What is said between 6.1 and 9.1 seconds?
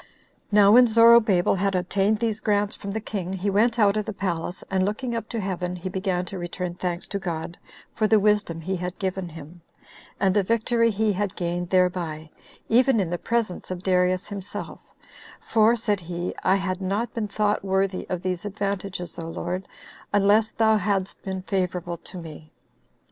to return thanks to God for the wisdom he had